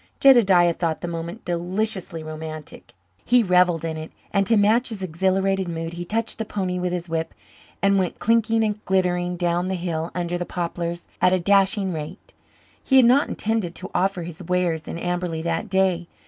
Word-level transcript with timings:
Jedediah 0.19 0.73
thought 0.73 1.01
the 1.01 1.07
moment 1.07 1.45
deliciously 1.45 2.23
romantic. 2.23 2.95
He 3.23 3.43
revelled 3.43 3.85
in 3.85 3.97
it 3.97 4.11
and, 4.33 4.47
to 4.47 4.57
match 4.57 4.89
his 4.89 5.03
exhilarated 5.03 5.67
mood, 5.67 5.93
he 5.93 6.05
touched 6.05 6.39
the 6.39 6.43
pony 6.45 6.79
with 6.79 6.91
his 6.91 7.07
whip 7.07 7.35
and 7.83 7.99
went 7.99 8.17
clinking 8.17 8.63
and 8.63 8.83
glittering 8.83 9.37
down 9.37 9.67
the 9.67 9.75
hill 9.75 10.09
under 10.15 10.39
the 10.39 10.43
poplars 10.47 11.07
at 11.21 11.33
a 11.33 11.39
dashing 11.39 11.93
rate. 11.93 12.33
He 12.83 12.95
had 12.97 13.05
not 13.05 13.29
intended 13.29 13.75
to 13.75 13.91
offer 13.93 14.23
his 14.23 14.41
wares 14.41 14.87
in 14.87 14.97
Amberley 14.97 15.43
that 15.43 15.69
day. 15.69 16.07